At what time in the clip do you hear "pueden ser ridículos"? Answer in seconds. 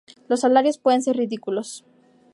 0.79-1.85